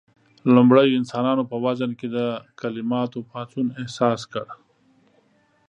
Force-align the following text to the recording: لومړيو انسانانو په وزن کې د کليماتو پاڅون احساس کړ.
لومړيو 0.55 0.97
انسانانو 1.01 1.43
په 1.51 1.55
وزن 1.65 1.91
کې 1.99 2.07
د 2.17 2.17
کليماتو 2.61 3.19
پاڅون 3.31 3.67
احساس 3.81 4.21
کړ. 4.33 4.45